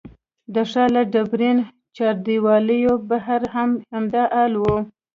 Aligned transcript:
د 0.53 0.55
ښار 0.69 0.89
له 0.95 1.01
ډبرین 1.13 1.57
چاردیوالۍ 1.95 2.81
بهر 3.09 3.41
هم 3.55 3.69
همدا 3.93 4.23
حال 4.33 4.53
و. 4.57 4.65